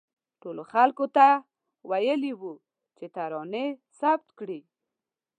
ټولو 0.41 0.63
خلکو 0.71 1.05
ته 1.15 1.27
ویلي 1.89 2.33
وو 2.39 2.53
چې 2.97 3.05
ترانې 3.15 3.65
ثبت 3.99 4.27
کړي. 4.39 4.59